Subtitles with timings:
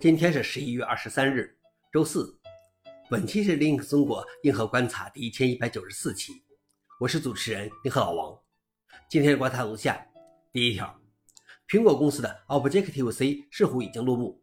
[0.00, 1.54] 今天是十一月二十三日，
[1.92, 2.34] 周四。
[3.10, 6.42] 本期是 Link 中国硬核观察第一千一百九十四期，
[6.98, 8.34] 我是主持人硬核老王。
[9.10, 10.02] 今天的观察如下：
[10.54, 10.98] 第一条，
[11.68, 14.42] 苹果公司的 Objective C 似乎已经落幕。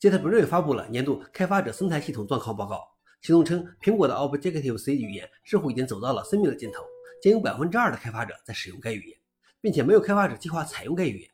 [0.00, 2.82] jetpro 发布了年度开发者生态系统状况报告，
[3.22, 6.82] 其中称苹果的 Objective C 语言似乎已经走到了生命的尽头，
[7.22, 9.16] 仅有百分之二的开发者在使用该语言，
[9.60, 11.30] 并且没有开发者计划采用该语言。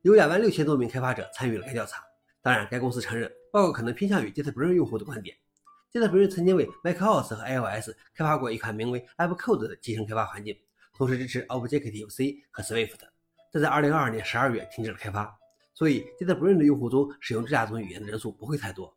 [0.00, 2.02] 有两万六千多名开发者参与了该调查。
[2.42, 5.36] 当然，该公司承认报告可能偏向于 JetBrains 用户的观点。
[5.92, 10.56] JetBrains 曾经为 macOS 和 iOS 开发过一款名为 AppCode 的集成开发环境，
[10.92, 12.96] 同时支持 Objective-C 和 Swift，
[13.52, 15.38] 但在2022年12月停止了开发。
[15.72, 18.92] 所以，JetBrains 的用户中使用这两种语言的人数不会太多。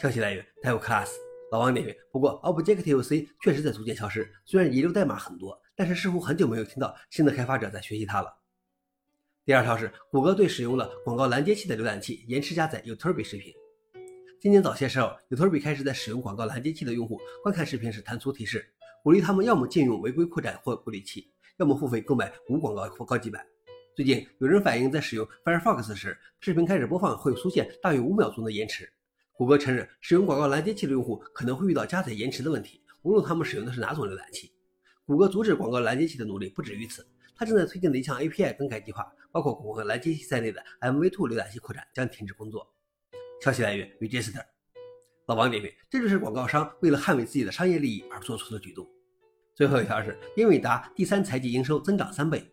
[0.00, 1.10] 消息来源：DevClass。
[1.50, 8.34] 老王点评：不过，Objective-C 确实在逐渐消失，虽然遗留代码很多，但是似乎很久没有听到新的开发者在学习它了。
[9.44, 13.52] 第二条是，谷歌对使用了广告拦截器的浏览器延迟加载 YouTube 视频。
[14.40, 18.64] 今年早些时候，YouTube 开始在使用广告拦截器的用户观看视频时弹出提示，
[19.02, 23.44] 鼓励他们要么禁用违规扩展或过滤器，要么付费购买无广告或高级版。
[23.96, 28.88] 最近有人反映，在使用 Firefox 时，视频开始播放会出现大约五秒钟的延迟。
[29.32, 34.52] 谷歌承认，使用广告拦截器的用户可能会遇到加载延迟的问题，无论他们使用的是哪种浏览器。
[35.04, 37.04] 谷歌阻止广告拦截器的努力不止于此。
[37.34, 42.64] 它正在推进的一项 API 更改计划，包括谷歌拦截器在内的 MV2 浏览器扩展将停止工作。
[43.42, 44.44] 消息来源：Register。
[45.26, 48.86] 老王点评：这就是广告商为了捍卫自己的商业利益而做出的举动。
[49.56, 52.48] 最后一条是英伟达第三财季营收增长三倍，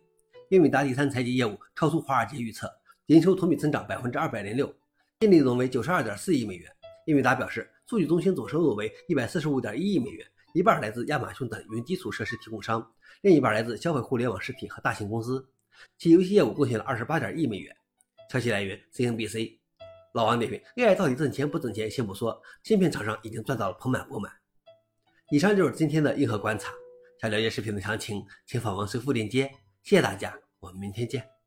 [0.48, 2.68] 英伟达第三财季业务超出华尔街预测，
[3.06, 4.74] 营收同比增长百分之二百零六，
[5.20, 6.68] 净利润为九十二点四亿美元。
[7.06, 10.26] 英伟达表示，数据中心总收入为一百四十五点一亿美元。
[10.52, 15.48] 一半来自亚马逊等云基础设施提供商，另一半来自消费互联网实体和大型公司。
[15.96, 17.74] 其游戏业务贡献了二十八点亿美元。
[18.30, 19.58] 消息来源：CNBC。
[20.12, 24.32] 老王点评：AI 到底挣钱不挣钱先不说，芯片厂商已经赚到了盆满钵满。
[25.30, 26.72] 以上就是今天的硬核观察。
[27.20, 29.50] 想了解视频的详情，请访问随附链接。
[29.82, 31.39] 谢谢大家，我们明天见。